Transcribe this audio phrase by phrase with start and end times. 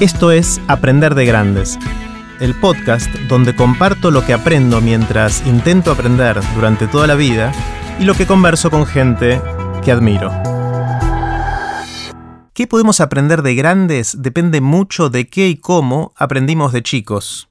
[0.00, 1.76] Esto es Aprender de Grandes,
[2.38, 7.50] el podcast donde comparto lo que aprendo mientras intento aprender durante toda la vida
[7.98, 9.42] y lo que converso con gente
[9.84, 10.30] que admiro.
[12.54, 14.22] ¿Qué podemos aprender de grandes?
[14.22, 17.48] Depende mucho de qué y cómo aprendimos de chicos.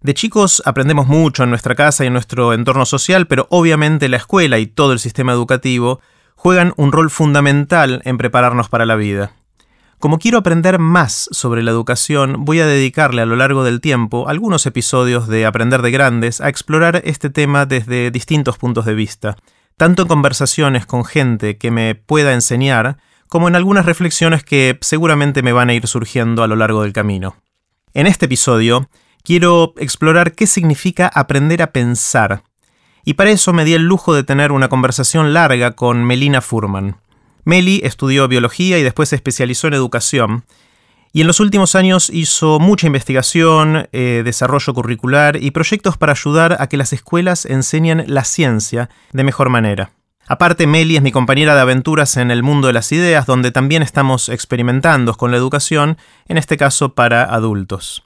[0.00, 4.16] De chicos aprendemos mucho en nuestra casa y en nuestro entorno social, pero obviamente la
[4.16, 6.00] escuela y todo el sistema educativo
[6.36, 9.32] juegan un rol fundamental en prepararnos para la vida.
[10.02, 14.28] Como quiero aprender más sobre la educación, voy a dedicarle a lo largo del tiempo
[14.28, 19.36] algunos episodios de Aprender de Grandes a explorar este tema desde distintos puntos de vista,
[19.76, 22.96] tanto en conversaciones con gente que me pueda enseñar,
[23.28, 26.92] como en algunas reflexiones que seguramente me van a ir surgiendo a lo largo del
[26.92, 27.36] camino.
[27.94, 28.88] En este episodio,
[29.22, 32.42] quiero explorar qué significa aprender a pensar,
[33.04, 36.96] y para eso me di el lujo de tener una conversación larga con Melina Furman.
[37.44, 40.44] Meli estudió biología y después se especializó en educación.
[41.12, 46.56] Y en los últimos años hizo mucha investigación, eh, desarrollo curricular y proyectos para ayudar
[46.58, 49.92] a que las escuelas enseñen la ciencia de mejor manera.
[50.26, 53.82] Aparte, Meli es mi compañera de aventuras en el mundo de las ideas, donde también
[53.82, 58.04] estamos experimentando con la educación, en este caso para adultos.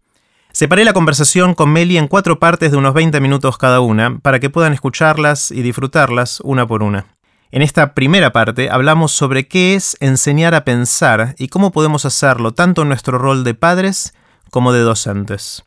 [0.50, 4.40] Separé la conversación con Meli en cuatro partes de unos 20 minutos cada una, para
[4.40, 7.15] que puedan escucharlas y disfrutarlas una por una.
[7.50, 12.52] En esta primera parte hablamos sobre qué es enseñar a pensar y cómo podemos hacerlo
[12.52, 14.14] tanto en nuestro rol de padres
[14.50, 15.64] como de docentes.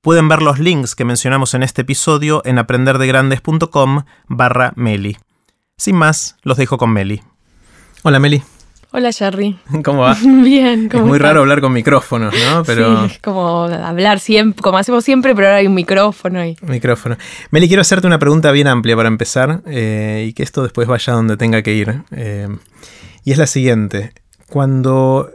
[0.00, 5.18] Pueden ver los links que mencionamos en este episodio en aprenderdegrandes.com barra Meli.
[5.76, 7.22] Sin más, los dejo con Meli.
[8.02, 8.42] Hola Meli.
[8.90, 9.58] Hola Jerry.
[9.84, 10.16] ¿Cómo va?
[10.22, 12.62] Bien, ¿cómo Es muy raro hablar con micrófonos, ¿no?
[12.64, 13.06] Pero...
[13.06, 16.44] Sí, es como hablar siempre, como hacemos siempre, pero ahora hay un micrófono.
[16.44, 16.56] Y...
[16.62, 17.16] Micrófono.
[17.50, 21.12] Meli, quiero hacerte una pregunta bien amplia para empezar eh, y que esto después vaya
[21.12, 22.02] donde tenga que ir.
[22.12, 22.48] Eh,
[23.24, 24.14] y es la siguiente.
[24.48, 25.30] Cuando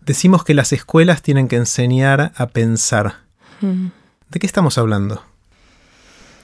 [0.00, 3.14] decimos que las escuelas tienen que enseñar a pensar,
[3.62, 3.86] mm.
[4.28, 5.22] ¿de qué estamos hablando?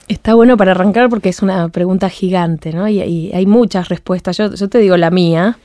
[0.07, 2.87] Está bueno para arrancar porque es una pregunta gigante, ¿no?
[2.87, 4.37] Y, hay muchas respuestas.
[4.37, 5.57] Yo, yo te digo la mía.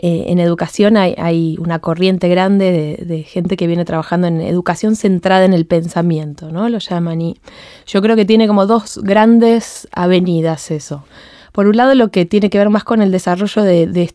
[0.00, 5.44] Eh, en educación hay, una corriente grande de, gente que viene trabajando en educación centrada
[5.44, 6.68] en el pensamiento, ¿no?
[6.68, 7.36] Lo llaman y
[7.84, 11.04] yo creo que tiene como dos grandes avenidas eso.
[11.50, 14.14] Por un lado, lo que tiene que ver más con el desarrollo de,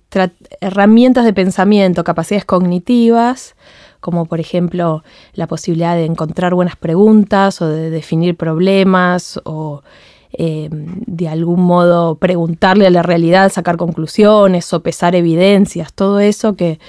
[0.62, 3.56] herramientas de pensamiento, capacidades cognitivas,
[4.00, 9.84] como por ejemplo la posibilidad de encontrar buenas preguntas o de definir problemas o
[10.36, 16.80] eh, de algún modo preguntarle a la realidad, sacar conclusiones, sopesar evidencias, todo eso que,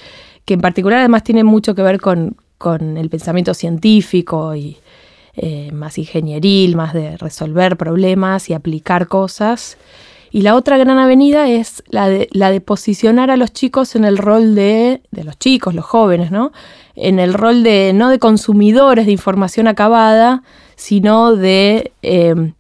[0.47, 2.37] en particular además tiene mucho que ver con,
[2.97, 4.79] el pensamiento científico y
[5.37, 9.77] eh, más ingenieril, más de resolver problemas y aplicar cosas.
[10.31, 14.07] Y la otra gran avenida es la de, la de posicionar a los chicos en
[14.07, 16.53] el rol de, de los chicos, los jóvenes, ¿no?
[16.97, 20.43] En el rol de, no de consumidores de información acabada,
[20.77, 22.53] sino de eh,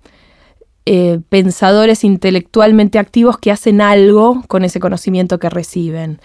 [0.86, 6.20] eh, pensadores intelectualmente activos que hacen algo con ese conocimiento que reciben,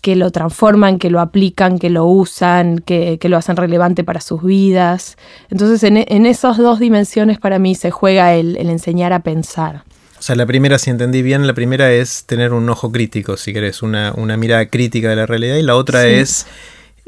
[0.00, 4.42] que lo transforman, que lo aplican, que lo usan, que, lo hacen relevante para sus
[4.42, 5.16] vidas.
[5.50, 9.84] Entonces en, esas dos dimensiones para mí se juega el, enseñar a pensar.
[10.18, 13.52] O sea, la primera, si entendí bien, la primera es tener un ojo crítico, si
[13.52, 16.46] querés, una, mirada crítica de la realidad, y la otra es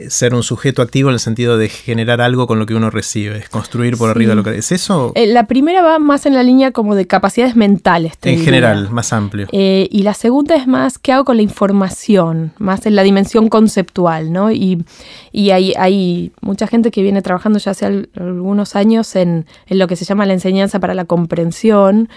[0.08, 3.44] ser un sujeto activo en el sentido de generar algo con lo que uno recibe,
[3.50, 5.12] construir por arriba lo que es eso.
[5.16, 8.12] Eh, la primera va más en la línea como de capacidades mentales.
[8.22, 9.48] en general, más amplio.
[9.52, 13.48] Eh, y la segunda es más qué hago con la información, más en la dimensión
[13.48, 14.52] conceptual, ¿no?
[14.52, 14.84] Y,
[15.32, 19.88] y hay, hay, mucha gente que viene trabajando ya hace algunos años en, en lo
[19.88, 22.08] que se llama la enseñanza para la comprensión.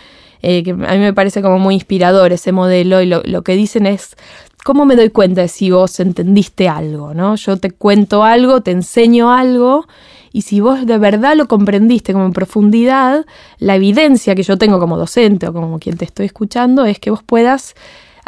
[0.44, 3.56] Eh, que a mí me parece como muy inspirador ese modelo y lo, lo que
[3.56, 4.16] dicen es
[4.64, 7.14] ¿cómo me doy cuenta de si vos entendiste algo?
[7.14, 7.36] ¿no?
[7.36, 9.86] Yo te cuento algo, te enseño algo,
[10.34, 13.26] y si vos de verdad lo comprendiste como en profundidad,
[13.60, 17.12] la evidencia que yo tengo como docente o como quien te estoy escuchando es que
[17.12, 17.76] vos puedas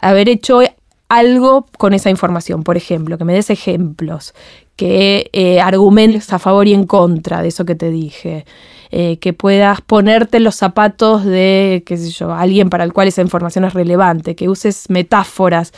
[0.01, 0.59] haber hecho
[1.07, 2.63] algo con esa información.
[2.63, 4.33] Por ejemplo, que me des ejemplos,
[4.75, 8.45] que eh, argumentes a favor y en contra de eso que te dije.
[8.95, 13.23] Eh, que puedas ponerte los zapatos de, qué sé yo, alguien para el cual esa
[13.23, 15.73] información es relevante, que uses metáforas,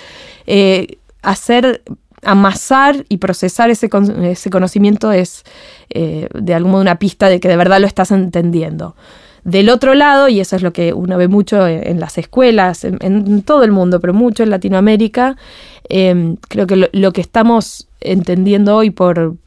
[0.48, 1.82] eh, hacer
[2.24, 3.90] amasar y procesar ese,
[4.24, 5.46] ese conocimiento es
[5.92, 8.98] eh, de algún modo una pista de que de verdad lo estás entendiendo.
[9.46, 13.44] Del otro lado, y eso es lo que uno ve mucho en, las escuelas, en,
[13.44, 15.38] todo el mundo, pero mucho en Latinoamérica,
[15.88, 19.38] creo que lo, que estamos entendiendo hoy por,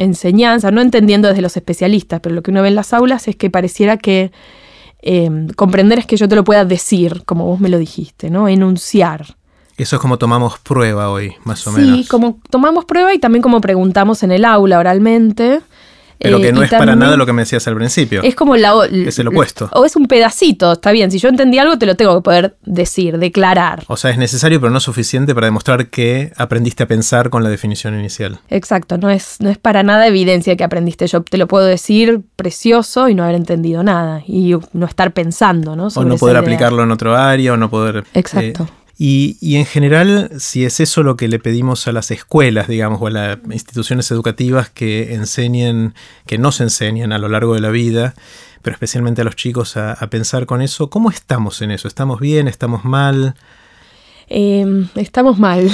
[0.00, 3.36] enseñanza, no entendiendo desde los especialistas, pero lo que uno ve en las aulas es
[3.36, 4.32] que pareciera que
[5.02, 8.48] em, comprender es que yo te lo pueda decir, como vos me lo dijiste, ¿no?
[8.48, 9.36] Enunciar.
[9.76, 11.98] Eso es como tomamos prueba hoy, más o menos.
[11.98, 15.60] Sí, como tomamos prueba y también como preguntamos en el aula oralmente.
[16.20, 18.22] Pero que Eh, no es para nada lo que me decías al principio.
[18.22, 18.74] Es como la...
[18.90, 19.70] Es el opuesto.
[19.72, 21.10] O es un pedacito, está bien.
[21.10, 23.84] Si yo entendí algo, te lo tengo que poder decir, declarar.
[23.88, 27.48] O sea, es necesario pero no suficiente para demostrar que aprendiste a pensar con la
[27.48, 28.38] definición inicial.
[28.50, 31.06] Exacto, no es, no es para nada evidencia que aprendiste.
[31.06, 34.22] Yo te lo puedo decir precioso y no haber entendido nada.
[34.26, 35.86] Y no estar pensando, ¿no?
[35.86, 38.04] O Sobre no esa poder aplicarlo en otro área, o no poder...
[38.12, 38.64] Exacto.
[38.64, 42.68] eh, y, y en general, si es eso lo que le pedimos a las escuelas,
[42.68, 45.94] digamos, o a las instituciones educativas que enseñen,
[46.26, 48.12] que nos enseñan a lo largo de la vida,
[48.60, 51.88] pero especialmente a los chicos a, a pensar con eso, ¿cómo estamos en eso?
[51.88, 52.46] ¿Estamos bien?
[52.46, 53.36] ¿Estamos mal?
[54.28, 54.66] Eh,
[54.96, 55.70] estamos mal.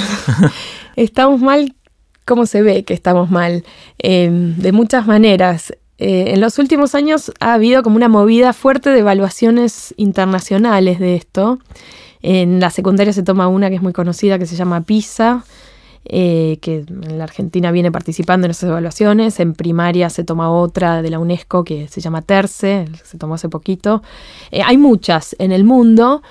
[0.95, 1.75] estamos mal,
[2.23, 3.65] ¿cómo se ve que estamos mal?
[3.99, 5.73] Eh, de muchas maneras.
[5.97, 11.15] Eh, en los últimos años ha habido como una movida fuerte de evaluaciones internacionales de
[11.15, 11.59] esto.
[12.21, 15.43] En la secundaria se toma una que es muy conocida que se llama PISA,
[16.05, 19.39] eh, que en la Argentina viene participando en esas evaluaciones.
[19.39, 23.49] En primaria se toma otra de la UNESCO que se llama TERCE, se tomó hace
[23.49, 24.01] poquito.
[24.51, 26.21] Eh, hay muchas en el mundo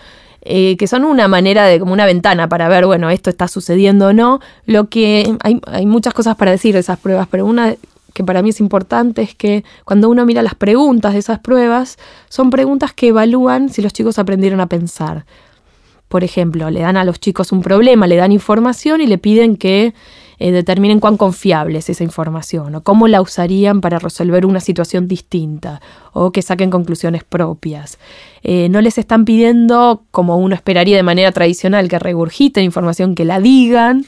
[0.41, 4.09] eh, que son una manera de, como una ventana para ver, bueno, esto está sucediendo
[4.09, 4.41] o no.
[4.65, 7.75] Lo que hay, hay muchas cosas para decir de esas pruebas, pero una
[8.15, 11.99] que para mí es importante es que cuando uno mira las preguntas de esas pruebas,
[12.31, 15.27] son preguntas que evalúan si los chicos aprendieron a pensar.
[16.09, 19.57] Por ejemplo, le dan a los chicos un problema, le dan información y le piden
[19.57, 19.93] que
[20.39, 25.09] eh, determinen cuán confiable es esa información o cómo la usarían para resolver una situación
[25.09, 25.81] distinta
[26.13, 27.99] o que saquen conclusiones propias.
[28.43, 33.25] Eh, no les están pidiendo, como uno esperaría de manera tradicional, que regurgiten información, que
[33.25, 34.05] la digan,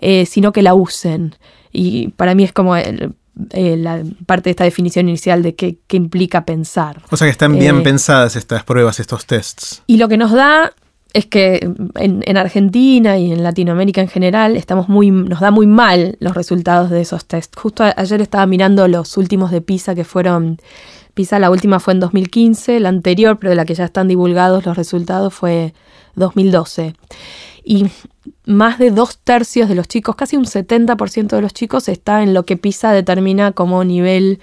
[0.00, 1.34] eh, sino que la usen.
[1.72, 3.14] Y para mí es como el-
[3.50, 7.00] eh, la parte de esta definición inicial de qué, implica pensar.
[7.10, 9.82] O sea que están bien Eh, pensadas estas pruebas, estos tests.
[9.86, 10.72] Y lo que nos da
[11.12, 15.66] es que en, en Argentina y en Latinoamérica en general estamos muy, nos da muy
[15.66, 17.58] mal los resultados de esos tests.
[17.58, 20.58] Justo ayer estaba mirando los últimos de PISA que fueron,
[21.14, 24.64] PISA la última fue en 2015, la anterior, pero de la que ya están divulgados
[24.64, 25.74] los resultados fue
[26.14, 26.94] 2012.
[27.64, 27.86] Y
[28.46, 32.34] más de dos tercios de los chicos, casi un 70% de los chicos está en
[32.34, 34.40] lo que PISA determina como nivel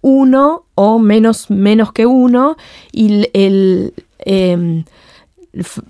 [0.00, 2.56] 1 o menos, menos que 1
[2.92, 4.84] y el, em,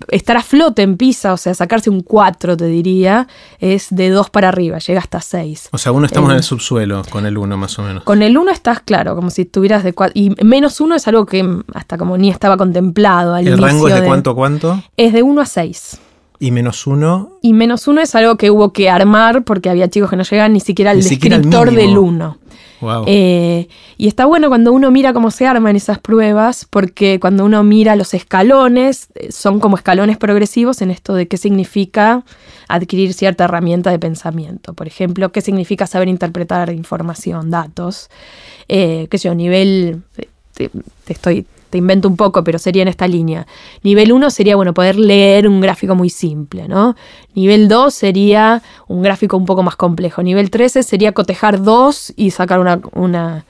[0.09, 3.27] estar a flote en PISA, o sea, sacarse un 4 te diría,
[3.59, 5.69] es de 2 para arriba, llega hasta 6.
[5.71, 8.03] O sea, uno estamos Eh, en el subsuelo con el 1 más o menos.
[8.03, 10.13] Con el 1 estás claro, como si estuvieras de 4.
[10.15, 13.91] Y menos 1 es algo que hasta como ni estaba contemplado al ¿El rango es
[13.91, 14.83] inicio de cuánto a cuánto?
[14.97, 15.99] Es de 1 a 6.
[16.39, 17.39] Y menos 1.
[17.41, 20.53] Y menos 1 es algo que hubo que armar porque había chicos que no llegaban
[20.53, 22.37] ni siquiera al Ni descriptor del 1.
[22.79, 23.05] Wow.
[23.07, 23.67] Eh,
[23.97, 27.95] y está bueno cuando uno mira cómo se arman esas pruebas, porque cuando uno mira
[27.95, 32.23] los escalones, eh, son como escalones progresivos en esto de qué significa
[32.67, 34.75] adquirir cierta herramienta de pensamiento.
[34.75, 38.09] Por ejemplo, qué significa saber interpretar información, datos.
[38.67, 40.03] Eh, qué sé yo, nivel,
[40.53, 40.69] te,
[41.05, 43.47] te estoy, te invento un poco, pero sería en esta línea.
[43.83, 46.95] Nivel 1 sería, bueno, poder leer un gráfico muy simple, ¿no?
[47.35, 50.23] Nivel 2 sería un gráfico un poco más complejo.
[50.23, 53.45] Nivel 13 sería cotejar dos y sacar una, una,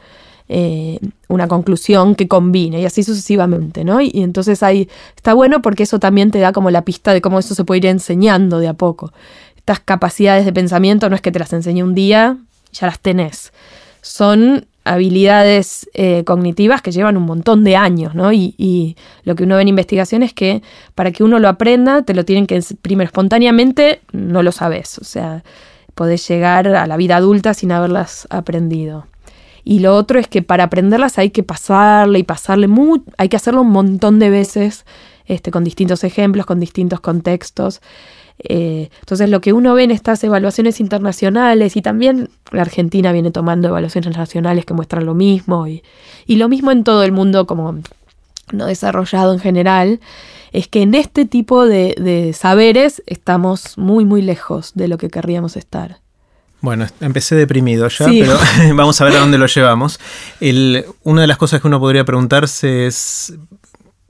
[0.50, 4.02] eh, una conclusión que combine, y así sucesivamente, ¿no?
[4.02, 7.22] Y, y entonces ahí está bueno porque eso también te da como la pista de
[7.22, 9.14] cómo eso se puede ir enseñando de a poco.
[9.58, 12.38] Estas capacidades de pensamiento no es que te las enseñe un día,
[12.72, 13.52] ya las tenés.
[14.02, 18.32] Son habilidades eh, cognitivas que llevan un montón de años, ¿no?
[18.34, 20.62] Y, lo que uno ve en investigación es que
[20.96, 25.04] para que uno lo aprenda, te lo tienen que, primero, espontáneamente no lo sabes, o
[25.04, 25.44] sea,
[25.96, 29.08] podés llegar a la vida adulta sin haberlas aprendido.
[29.64, 32.70] Y lo otro es que para aprenderlas hay que pasarle y pasarle,
[33.18, 34.86] hay que hacerlo un montón de veces,
[35.26, 37.82] este, con distintos ejemplos, con distintos contextos.
[38.40, 43.32] Eh, entonces lo que uno ve en estas evaluaciones internacionales y también la Argentina viene
[43.32, 45.82] tomando evaluaciones nacionales que muestran lo mismo y,
[46.28, 47.80] y lo mismo en todo el mundo como
[48.52, 50.00] no desarrollado en general,
[50.54, 55.10] es que en este tipo de, de saberes estamos muy muy lejos de lo que
[55.10, 56.00] querríamos estar.
[56.62, 58.22] Bueno, empecé deprimido ya, Sí.
[58.22, 58.38] pero
[58.76, 60.00] vamos a ver a dónde lo llevamos.
[60.40, 63.34] El- una de las cosas que uno podría preguntarse es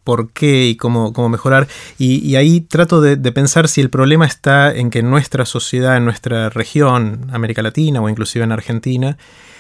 [0.07, 1.67] por qué y cómo, cómo mejorar.
[1.97, 6.49] Y, ahí trato de, pensar si el problema está en que nuestra sociedad, en nuestra
[6.49, 9.17] región, América Latina o inclusive en Argentina,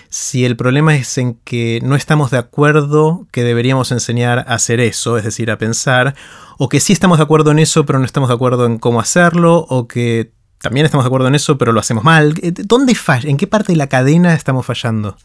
[0.07, 4.79] si el problema es en que no estamos de acuerdo que deberíamos enseñar a hacer
[4.79, 6.15] eso, es decir, a pensar,
[6.57, 9.01] o que sí estamos de acuerdo en eso, pero no estamos de acuerdo en cómo
[9.01, 12.35] hacerlo, o que también estamos de acuerdo en eso, pero lo hacemos mal.
[12.41, 13.29] Eh, ¿Dónde falla?
[13.29, 15.17] ¿En qué parte de la cadena estamos fallando?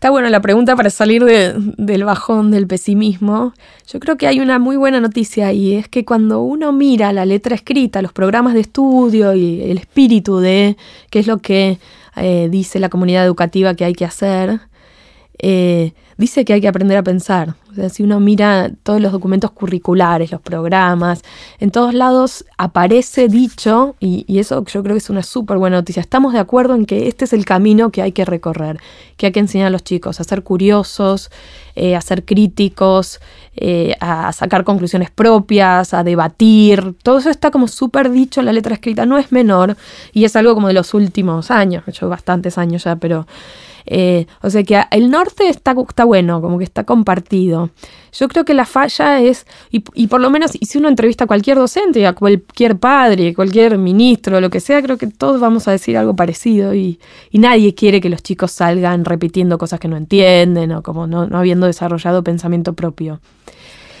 [0.00, 3.52] Está buena la pregunta para salir del bajón del pesimismo.
[3.86, 7.26] Yo creo que hay una muy buena noticia y es que cuando uno mira la
[7.26, 10.78] letra escrita, los programas de estudio y el espíritu de
[11.10, 11.76] qué es lo que
[12.16, 14.60] eh, dice la comunidad educativa que hay que hacer,
[15.38, 17.54] eh, dice que hay que aprender a pensar.
[17.70, 21.22] O sea, si uno mira todos los documentos curriculares, los programas,
[21.60, 26.00] en todos lados aparece dicho, y, eso yo creo que es una súper buena noticia.
[26.00, 28.78] Estamos de acuerdo en que este es el camino que hay que recorrer,
[29.16, 31.30] que hay que enseñar a los chicos a ser curiosos,
[31.74, 33.20] eh, a ser críticos,
[33.56, 36.96] eh, a sacar conclusiones propias, a debatir.
[37.02, 39.76] Todo eso está como súper dicho en la letra escrita, no es menor,
[40.12, 43.26] y es algo como de los últimos años, hecho bastantes años ya, pero
[43.86, 47.70] eh, o sea que el norte está, bueno, como que está compartido.
[48.12, 51.26] Yo creo que la falla es, y, por lo menos, y si uno entrevista a
[51.26, 55.70] cualquier docente, a cualquier padre, cualquier ministro, lo que sea, creo que todos vamos a
[55.72, 56.98] decir algo parecido y,
[57.32, 61.66] nadie quiere que los chicos salgan repitiendo cosas que no entienden o como no, habiendo
[61.66, 63.20] desarrollado pensamiento propio.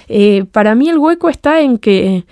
[0.08, 2.24] Eh, para mí el hueco está en que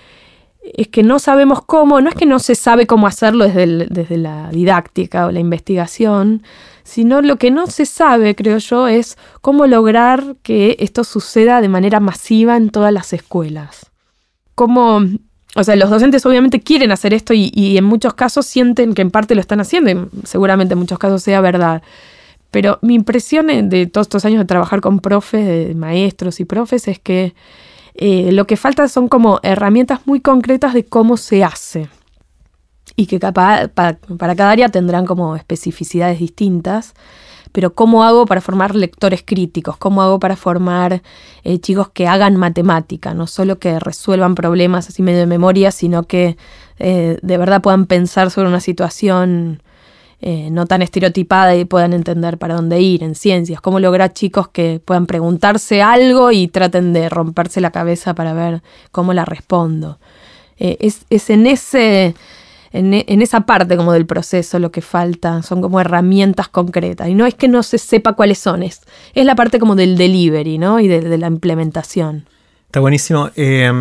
[0.77, 4.51] es que no sabemos cómo, no es que no se sabe cómo hacerlo desde la
[4.51, 6.43] didáctica o la investigación,
[6.89, 11.69] sino lo que no se sabe, creo yo, es cómo lograr que esto suceda de
[11.69, 13.91] manera masiva en todas las escuelas.
[14.55, 15.03] Cómo,
[15.55, 19.11] o sea, los docentes obviamente quieren hacer esto y, en muchos casos sienten que en
[19.11, 21.83] parte lo están haciendo, y seguramente en muchos casos sea verdad.
[22.51, 26.89] Pero mi impresión de todos estos años de trabajar con profes, de maestros y profes,
[26.89, 27.35] es que
[27.97, 31.91] eh, lo que falta son como herramientas muy concretas de cómo se hace
[32.99, 33.69] y que para,
[34.09, 36.95] cada área tendrán como especificidades distintas.
[37.53, 39.77] Pero ¿cómo hago para formar lectores críticos?
[39.77, 41.01] ¿Cómo hago para formar
[41.45, 43.15] eh, chicos que hagan matemática?
[43.15, 46.37] No solo que resuelvan problemas así medio de memoria, sino que
[46.81, 49.63] eh, de verdad puedan pensar sobre una situación
[50.21, 53.61] eh, no tan estereotipada y puedan entender para dónde ir en ciencias.
[53.61, 58.61] ¿Cómo lograr chicos que puedan preguntarse algo y traten de romperse la cabeza para ver
[58.91, 60.01] cómo la respondo?
[60.59, 62.17] es, es en ese
[62.73, 67.09] en, esa parte como del proceso lo que falta, son como herramientas concretas.
[67.09, 68.83] Y no es que no se sepa cuáles son, es,
[69.15, 70.81] es la parte como del delivery, ¿no?
[70.81, 72.27] Y de, la implementación.
[72.67, 73.31] Está buenísimo.
[73.37, 73.73] Eh,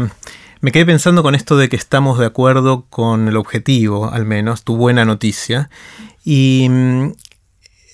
[0.61, 4.63] me quedé pensando con esto de que estamos de acuerdo con el objetivo, al menos,
[4.63, 5.69] tu buena noticia.
[6.23, 7.11] Y mm,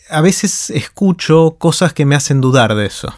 [0.09, 3.13] a veces escucho cosas que me hacen dudar de eso.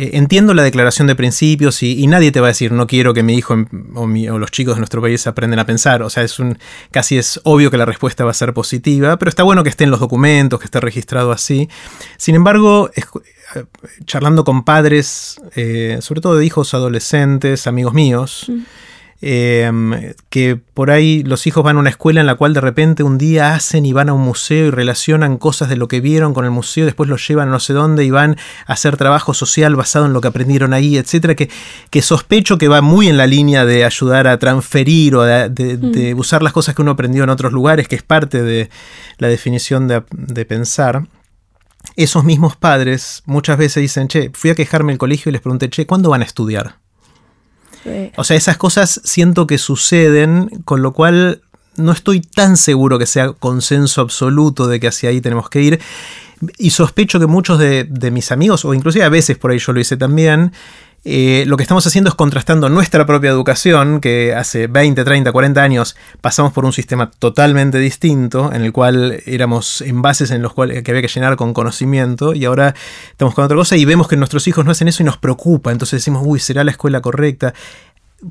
[0.00, 3.24] Eh, entiendo la declaración de principios y, nadie te va a decir no quiero que
[3.24, 3.56] mi hijo
[3.96, 6.02] o, los chicos de nuestro país aprendan a pensar.
[6.02, 6.56] O sea, es un
[6.92, 9.82] casi es obvio que la respuesta va a ser positiva, pero está bueno que esté
[9.82, 11.68] en los documentos, que esté registrado así.
[12.16, 13.02] Sin embargo, eh,
[14.04, 18.58] charlando con padres, eh, sobre todo de hijos adolescentes, amigos míos, mm.
[19.20, 23.02] Em, que por ahí los hijos van a una escuela en la cual de repente
[23.02, 26.34] un día hacen y van a un museo y relacionan cosas de lo que vieron
[26.34, 29.34] con el museo, después los llevan a no sé dónde y van a hacer trabajo
[29.34, 31.50] social basado en lo que aprendieron ahí, etcétera, que,
[31.90, 36.16] que sospecho que va muy en la línea de ayudar a transferir o de, mm.
[36.16, 38.70] usar las cosas que uno aprendió en otros lugares, que es parte de
[39.18, 41.08] la definición de, de pensar
[41.96, 45.68] esos mismos padres muchas veces dicen, che, fui a quejarme el colegio y les pregunté,
[45.70, 46.76] che, ¿cuándo van a estudiar?
[48.16, 51.42] O sea, esas cosas siento que suceden, con lo cual
[51.76, 55.80] no estoy tan seguro que sea consenso absoluto de que hacia ahí tenemos que ir.
[56.56, 59.72] Y sospecho que muchos de, de mis amigos, o inclusive a veces por ahí yo
[59.72, 60.52] lo hice también,
[61.04, 65.62] eh, lo que estamos haciendo es contrastando nuestra propia educación, que hace 20, 30, 40
[65.62, 70.82] años pasamos por un sistema totalmente distinto, en el cual éramos envases en los cuales
[70.82, 72.74] que había que llenar con conocimiento, y ahora
[73.10, 75.70] estamos con otra cosa y vemos que nuestros hijos no hacen eso y nos preocupa,
[75.72, 77.54] entonces decimos, uy, ¿será la escuela correcta?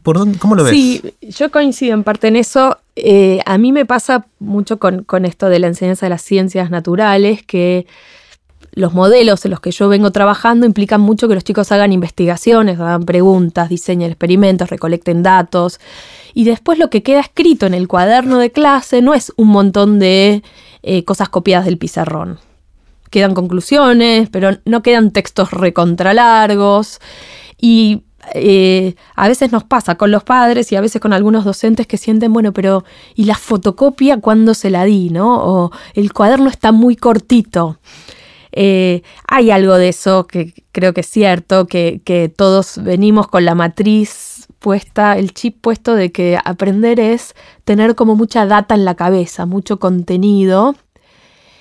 [0.04, 0.74] ¿Por dónde, ¿Cómo lo ves?
[0.74, 2.78] Sí, yo coincido en parte en eso.
[2.98, 6.70] Eh, a mí me pasa mucho con, con esto de la enseñanza de las ciencias
[6.70, 7.88] naturales, que
[8.78, 12.80] los modelos en los que yo vengo trabajando implican mucho que los chicos hagan investigaciones,
[12.80, 15.80] hagan preguntas, diseñen experimentos, recolecten datos.
[16.36, 19.98] Y después lo que queda escrito en el cuaderno de clase no es un montón
[19.98, 20.44] de
[20.84, 22.38] eh, cosas copiadas del pizarrón.
[23.10, 27.00] Quedan conclusiones, pero no quedan textos recontralargos.
[27.60, 28.04] Y
[28.36, 31.98] eh, a veces nos pasa con los padres y a veces con algunos docentes que
[31.98, 32.84] sienten, bueno, pero
[33.16, 35.10] ¿y la fotocopia cuándo se la di?
[35.10, 35.44] ¿no?
[35.44, 37.80] O el cuaderno está muy cortito.
[38.52, 43.56] Eh, hay algo de eso que creo que es cierto, que, todos venimos con la
[43.56, 48.96] matriz puesta, el chip puesto de que aprender es tener como mucha data en la
[48.96, 50.76] cabeza, mucho contenido.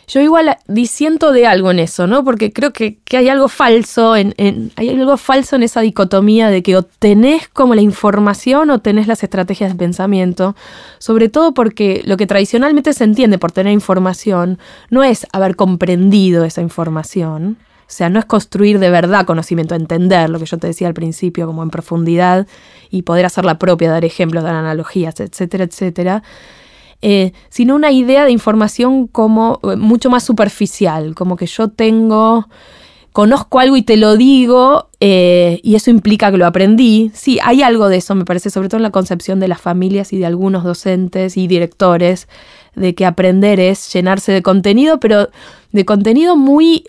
[0.08, 2.22] Yo igual disiento de algo en eso, ¿no?
[2.24, 4.34] Porque creo que, hay algo falso en,
[4.76, 9.08] hay algo falso en esa dicotomía de que o tenés como la información o tenés
[9.08, 10.54] las estrategias de pensamiento,
[10.98, 14.58] sobre todo porque lo que tradicionalmente se entiende por tener información
[14.90, 17.58] no es haber comprendido esa información,
[17.88, 20.94] o sea, no es construir de verdad conocimiento, entender lo que yo te decía al
[20.94, 22.46] principio, como en profundidad
[22.90, 26.22] y poder hacer la propia, dar ejemplos, dar analogías, etcétera, etcétera,
[27.02, 32.48] eh, sino una idea de información como eh, mucho más superficial, como que yo tengo,
[33.12, 37.10] conozco algo y te lo digo eh, y eso implica que lo aprendí.
[37.14, 40.12] Sí, hay algo de eso, me parece, sobre todo en la concepción de las familias
[40.12, 42.28] y de algunos docentes y directores,
[42.74, 45.28] de que aprender es llenarse de contenido, pero
[45.72, 46.84] de contenido muy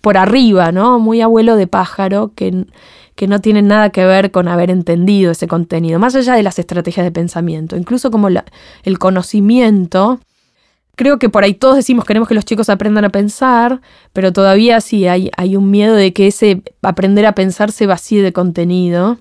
[0.00, 0.98] por arriba, ¿no?
[0.98, 2.66] Muy abuelo de pájaro, que
[3.16, 6.58] que no tienen nada que ver con haber entendido ese contenido, más allá de las
[6.58, 10.20] estrategias de pensamiento, incluso como el conocimiento.
[10.96, 13.80] Creo que por ahí todos decimos queremos que los chicos aprendan a pensar,
[14.12, 18.22] pero todavía sí hay, hay un miedo de que ese aprender a pensar se vacíe
[18.22, 19.18] de contenido.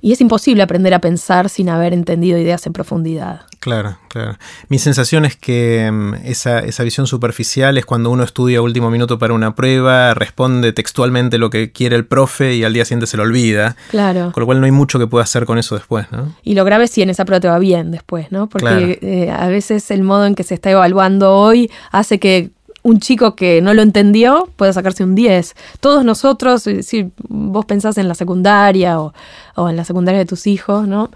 [0.00, 3.42] Y es imposible aprender a pensar sin haber entendido ideas en profundidad.
[3.60, 4.38] Claro, claro.
[4.68, 9.18] Mi sensación es que mm, esa, esa, visión superficial es cuando uno estudia último minuto
[9.18, 13.18] para una prueba, responde textualmente lo que quiere el profe y al día siguiente se
[13.18, 13.76] lo olvida.
[13.90, 14.32] Claro.
[14.32, 16.34] Con lo cual no hay mucho que pueda hacer con eso después, ¿no?
[16.42, 18.48] Y lo grave es si en esa prueba te va bien después, ¿no?
[18.48, 23.00] Porque eh, a veces el modo en que se está evaluando hoy hace que un
[23.00, 25.54] chico que no lo entendió puede sacarse un 10.
[25.80, 29.12] Todos nosotros, eh, si vos pensás en la secundaria o,
[29.56, 31.10] o en la secundaria de tus hijos, ¿no?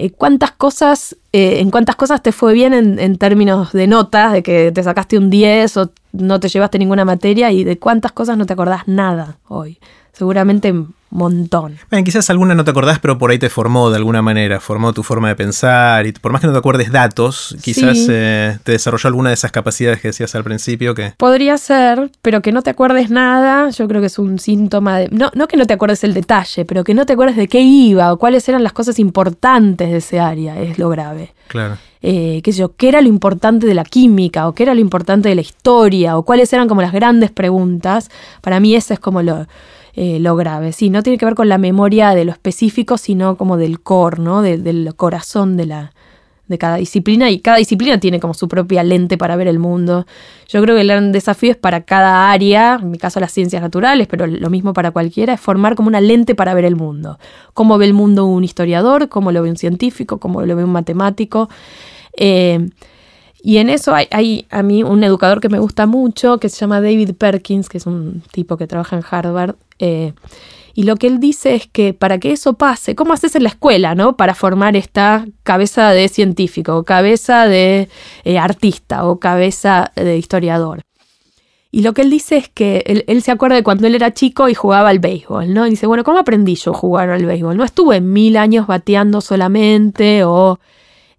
[0.00, 4.44] Eh, cuántas cosas, eh, en cuántas cosas te fue bien en, términos de notas, de
[4.44, 8.38] que te sacaste un 10 o no te llevaste ninguna materia y de cuántas cosas
[8.38, 9.80] no te acordás nada hoy.
[10.18, 10.74] Seguramente
[11.10, 11.78] montón.
[11.90, 14.92] Bueno, quizás alguna no te acordás, pero por ahí te formó de alguna manera, formó
[14.92, 18.72] tu forma de pensar y por más que no te acuerdes datos, quizás eh, te
[18.72, 21.14] desarrolló alguna de esas capacidades que decías al principio que...
[21.16, 25.08] Podría ser, pero que no te acuerdes nada, yo creo que es un síntoma de...
[25.10, 27.60] No, no que no te acuerdes el detalle, pero que no te acuerdes de qué
[27.60, 31.32] iba o cuáles eran las cosas importantes de ese área, es lo grave.
[31.46, 31.78] Claro.
[32.02, 34.80] Eh, qué sé yo, qué era lo importante de la química o qué era lo
[34.80, 38.10] importante de la historia o cuáles eran como las grandes preguntas.
[38.40, 39.46] Para mí eso es como lo
[39.94, 40.72] eh, lo grave.
[40.72, 44.22] Sí, no tiene que ver con la memoria de lo específico, sino como del core,
[44.22, 44.42] ¿no?
[44.42, 45.92] del corazón de la
[46.48, 50.06] de cada disciplina y cada disciplina tiene como su propia lente para ver el mundo.
[50.48, 53.62] Yo creo que el gran desafío es para cada área, en mi caso las ciencias
[53.62, 57.18] naturales, pero lo mismo para cualquiera, es formar como una lente para ver el mundo.
[57.52, 60.72] Cómo ve el mundo un historiador, cómo lo ve un científico, cómo lo ve un
[60.72, 61.50] matemático.
[62.16, 62.70] Eh,
[63.42, 66.80] y en eso hay, a mí un educador que me gusta mucho, que se llama
[66.80, 69.54] David Perkins, que es un tipo que trabaja en Harvard.
[69.78, 70.12] Eh,
[70.74, 73.48] y lo que él dice es que para que eso pase, ¿cómo haces en la
[73.48, 74.16] escuela, no?
[74.16, 77.88] Para formar esta cabeza de científico, o cabeza de
[78.24, 80.82] eh, artista, o cabeza de historiador.
[81.70, 84.14] Y lo que él dice es que él, él, se acuerda de cuando él era
[84.14, 85.66] chico y jugaba al béisbol, ¿no?
[85.66, 87.56] Y dice, bueno, ¿cómo aprendí yo a jugar al béisbol?
[87.56, 90.60] No estuve mil años bateando solamente o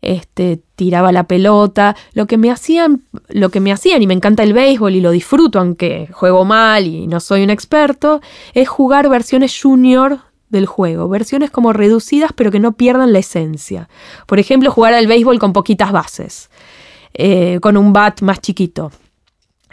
[0.01, 4.43] este, tiraba la pelota, lo que me hacían, lo que me hacían, y me encanta
[4.43, 8.21] el béisbol y lo disfruto, aunque juego mal y no soy un experto,
[8.53, 13.89] es jugar versiones junior del juego, versiones como reducidas pero que no pierdan la esencia.
[14.25, 16.49] Por ejemplo, jugar al béisbol con poquitas bases,
[17.13, 18.91] eh, con un bat más chiquito.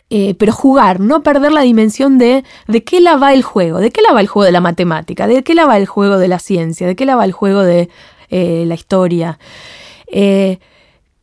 [0.08, 3.90] Eh, pero jugar, no perder la dimensión de de qué la va el juego, de
[3.90, 6.28] qué la va el juego de la matemática, de qué la va el juego de
[6.28, 7.88] la ciencia, de qué la va el juego de
[8.30, 9.38] eh, la historia.
[10.06, 10.58] Eh,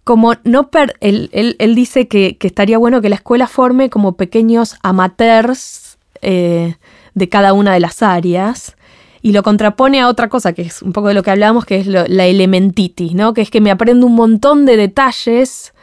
[0.03, 0.69] como no
[0.99, 6.75] él, dice que, estaría bueno que la escuela forme como pequeños amateurs eh,
[7.13, 8.75] de cada una de las áreas
[9.21, 11.79] y lo contrapone a otra cosa, que es un poco de lo que hablábamos, que
[11.79, 13.33] es la elementitis, ¿no?
[13.33, 15.73] que es que me aprendo un montón de detalles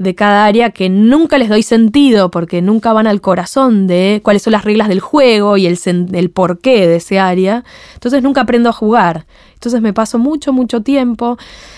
[0.00, 4.42] de cada área que nunca les doy sentido porque nunca van al corazón de cuáles
[4.42, 7.64] son las reglas del juego y el, el porqué de ese área.
[7.92, 9.26] Entonces nunca aprendo a jugar.
[9.52, 11.36] Entonces me paso mucho, mucho tiempo.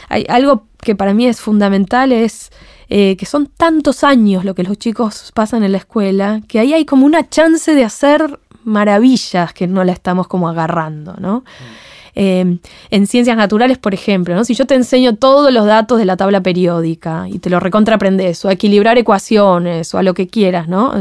[0.08, 2.50] Hay algo que para mí es fundamental es
[2.88, 6.74] eh, que son tantos años lo que los chicos pasan en la escuela, que ahí
[6.74, 11.44] hay como una chance de hacer maravillas que no la estamos como agarrando, ¿no?
[12.14, 12.58] Em,
[12.90, 14.44] en ciencias naturales, por ejemplo, ¿no?
[14.44, 18.44] si yo te enseño todos los datos de la tabla periódica y te lo recontraaprendes,
[18.44, 20.92] o a equilibrar ecuaciones, o a lo que quieras, ¿no?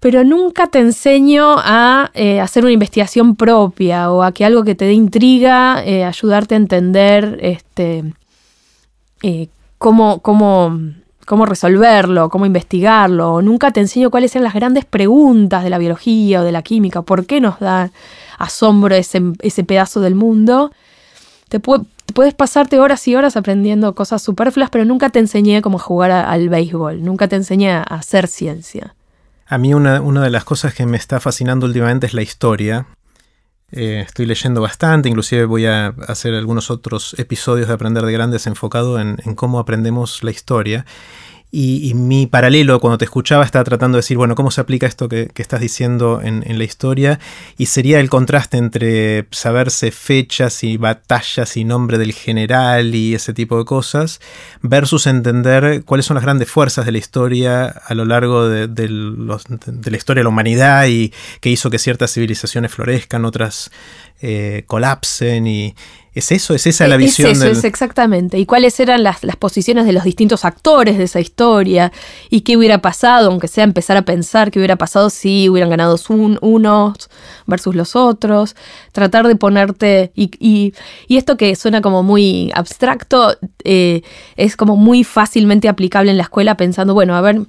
[0.00, 4.74] pero nunca te enseño a eh, hacer una investigación propia o a que algo que
[4.74, 8.04] te dé intriga, eh, ayudarte a entender este,
[9.22, 10.78] eh, cómo, cómo,
[11.26, 13.42] cómo resolverlo, cómo investigarlo.
[13.42, 17.02] Nunca te enseño cuáles son las grandes preguntas de la biología o de la química,
[17.02, 17.90] por qué nos da
[18.38, 20.72] asombro ese, ese pedazo del mundo.
[21.48, 26.10] Te, puedes pasarte horas y horas aprendiendo cosas superfluas, pero nunca te enseñé cómo jugar
[26.10, 28.94] al béisbol, nunca te enseñé a hacer ciencia.
[29.46, 32.86] A mí una, una, de las cosas que me está fascinando últimamente es la historia.
[33.72, 38.46] Eh, estoy leyendo bastante, inclusive voy a hacer algunos otros episodios de Aprender de Grandes
[38.46, 40.86] enfocado en, en cómo aprendemos la historia.
[41.52, 45.08] Y, mi paralelo cuando te escuchaba estaba tratando de decir, bueno, ¿cómo se aplica esto
[45.08, 47.18] que, estás diciendo en, la historia?
[47.58, 53.34] Y sería el contraste entre saberse fechas y batallas y nombre del general y ese
[53.34, 54.20] tipo de cosas,
[54.62, 58.88] versus entender cuáles son las grandes fuerzas de la historia a lo largo de, de
[58.88, 63.72] la historia de la humanidad y que hizo que ciertas civilizaciones florezcan, otras
[64.22, 65.74] eh, colapsen y,
[66.12, 66.54] ¿Es eso?
[66.54, 67.30] ¿Es esa la visión?
[67.30, 68.36] Es eso, es exactamente.
[68.38, 71.92] ¿Y cuáles eran las, posiciones de los distintos actores de esa historia?
[72.30, 75.96] ¿Y qué hubiera pasado, aunque sea empezar a pensar qué hubiera pasado si hubieran ganado
[76.40, 77.10] unos
[77.46, 78.56] versus los otros?
[78.90, 80.12] Tratar de ponerte...
[80.16, 80.74] Y,
[81.08, 84.02] esto que suena como muy abstracto, eh,
[84.36, 87.40] es como muy fácilmente aplicable en la escuela pensando, bueno, a ver,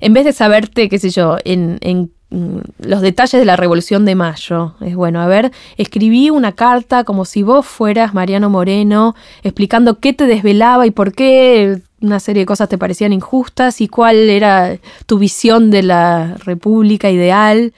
[0.00, 4.14] en vez de saberte, qué sé yo, en, en los detalles de la Revolución de
[4.14, 4.74] Mayo.
[4.80, 10.12] Es bueno, a ver, escribí una carta como si vos fueras Mariano Moreno, explicando qué
[10.12, 14.78] te desvelaba y por qué una serie de cosas te parecían injustas y cuál era
[15.06, 17.72] tu visión de la República ideal.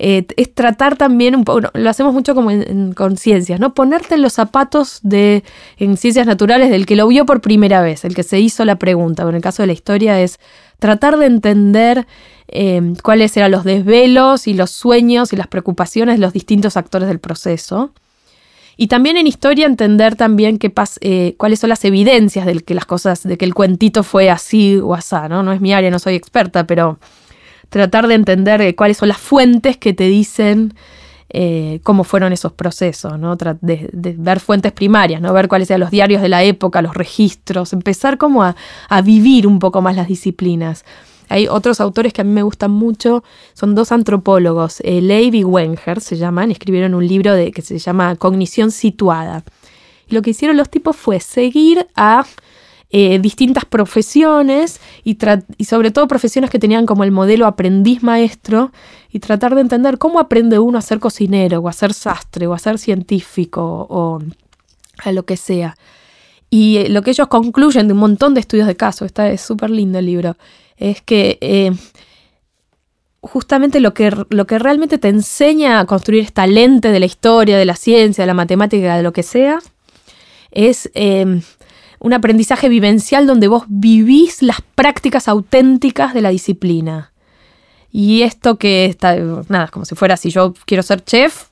[0.00, 3.74] Eh, es tratar también un poco, lo hacemos mucho como en, conciencias, ¿no?
[3.74, 5.42] Ponerte en los zapatos de,
[5.76, 8.76] en ciencias naturales del que lo vio por primera vez, el que se hizo la
[8.76, 9.24] pregunta.
[9.24, 10.38] en el caso de la historia es
[10.78, 12.06] tratar de entender
[12.48, 17.08] eh, cuáles eran los desvelos y los sueños y las preocupaciones de los distintos actores
[17.08, 17.92] del proceso.
[18.76, 22.86] Y también en historia entender también qué eh, cuáles son las evidencias de que las
[22.86, 25.42] cosas, de que el cuentito fue así o asá, ¿no?
[25.42, 26.98] No es mi área, no soy experta, pero
[27.70, 30.74] tratar de entender eh, cuáles son las fuentes que te dicen
[31.30, 33.36] eh, cómo fueron esos procesos, ¿no?
[33.36, 35.32] De, ver fuentes primarias, ¿no?
[35.34, 38.54] Ver cuáles eran los diarios de la época, los registros, empezar como a,
[39.04, 40.84] vivir un poco más las disciplinas.
[41.28, 43.22] Hay otros autores que a mí me gustan mucho,
[43.54, 47.78] son dos antropólogos, eh, Leib y Wenger se llaman, escribieron un libro de, que se
[47.78, 49.44] llama Cognición situada.
[50.08, 52.24] Y lo que hicieron los tipos fue seguir a
[52.90, 55.18] eh, distintas profesiones y,
[55.58, 58.72] y, sobre todo profesiones que tenían como el modelo aprendiz maestro
[59.12, 62.54] y tratar de entender cómo aprende uno a ser cocinero o a ser sastre o
[62.54, 64.20] a ser científico o
[65.04, 65.76] a lo que sea.
[66.50, 69.40] Y eh, lo que ellos concluyen de un montón de estudios de caso, está es
[69.40, 70.36] súper lindo el libro,
[70.76, 71.72] es que eh,
[73.20, 77.58] justamente lo que, lo que realmente te enseña a construir esta lente de la historia,
[77.58, 79.58] de la ciencia, de la matemática, de lo que sea,
[80.50, 80.90] es
[82.00, 87.12] un aprendizaje vivencial donde vos vivís las prácticas auténticas de la disciplina.
[87.90, 89.16] Y esto que está,
[89.48, 91.47] nada, como si fuera, si yo quiero ser chef,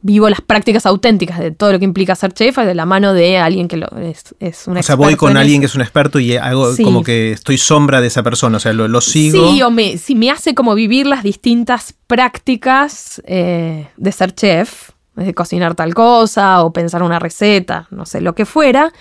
[0.00, 3.38] vivo las prácticas auténticas de todo lo que implica ser chef de la mano de
[3.38, 6.18] alguien que lo, es, es un O sea, voy con alguien que es un experto
[6.18, 9.50] y hago como que estoy sombra de esa persona, o sea, lo, sigo.
[9.50, 14.90] Sí, o me, si me hace como vivir las distintas prácticas eh, de ser chef,
[15.16, 18.92] de cocinar tal cosa o pensar una receta, no sé, lo que fuera.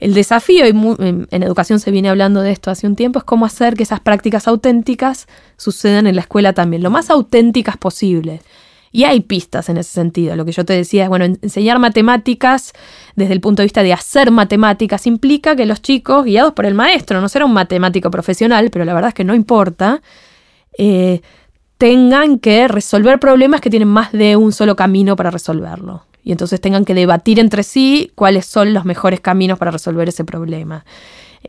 [0.00, 3.44] El desafío, y en educación se viene hablando de esto hace un tiempo, es cómo
[3.46, 8.40] hacer que esas prácticas auténticas sucedan en la escuela también, lo más auténticas posible.
[8.90, 10.36] Y hay pistas en ese sentido.
[10.36, 12.72] Lo que yo te decía es, bueno, enseñar matemáticas
[13.16, 16.74] desde el punto de vista de hacer matemáticas implica que los chicos, guiados por el
[16.74, 20.02] maestro, no será un matemático profesional, pero la verdad es que no importa,
[20.78, 21.20] eh,
[21.76, 26.60] tengan que resolver problemas que tienen más de un solo camino para resolverlo y entonces
[26.60, 30.84] tengan que debatir entre sí cuáles son los mejores caminos para resolver ese problema.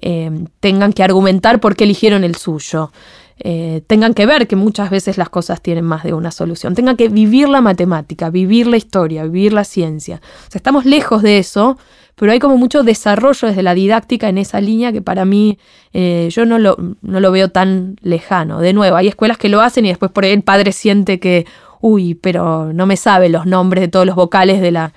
[0.01, 2.93] Eh, tengan que argumentar por qué eligieron el suyo.
[3.41, 6.75] Eh, tengan que ver que muchas veces las cosas tienen más de una solución.
[6.75, 10.21] Tengan que vivir la matemática, vivir la historia, vivir la ciencia.
[10.47, 11.77] O sea, estamos lejos de eso,
[12.15, 15.57] pero hay como mucho desarrollo desde la didáctica en esa línea que para mí
[15.93, 18.59] eh, yo no lo, no lo veo tan lejano.
[18.59, 21.45] De nuevo, hay escuelas que lo hacen y después por ahí el padre siente que
[21.81, 24.93] uy, pero no me sabe los nombres de todos los vocales de la,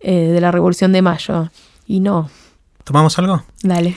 [0.00, 1.50] eh, de la Revolución de Mayo.
[1.86, 2.30] Y no.
[2.84, 3.42] ¿Tomamos algo?
[3.62, 3.96] Dale.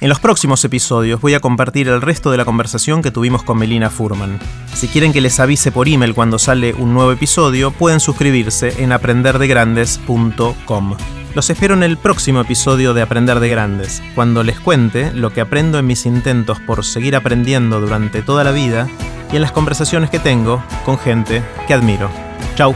[0.00, 3.58] En los próximos episodios voy a compartir el resto de la conversación que tuvimos con
[3.58, 4.38] Melina Furman.
[4.72, 8.92] Si quieren que les avise por email cuando sale un nuevo episodio, pueden suscribirse en
[8.92, 10.96] aprenderdegrandes.com.
[11.34, 15.42] Los espero en el próximo episodio de Aprender de Grandes, cuando les cuente lo que
[15.42, 18.88] aprendo en mis intentos por seguir aprendiendo durante toda la vida
[19.30, 22.08] y en las conversaciones que tengo con gente que admiro.
[22.56, 22.74] Chau.